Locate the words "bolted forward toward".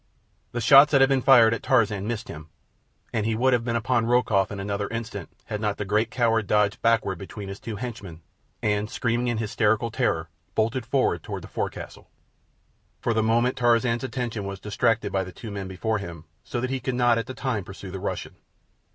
10.55-11.43